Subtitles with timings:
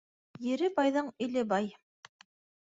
[0.51, 1.69] Ере байҙың иле бай.